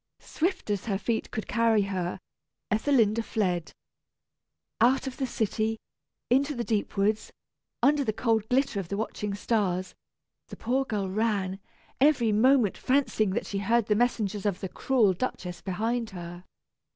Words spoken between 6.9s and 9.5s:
woods, under the cold glitter of the watching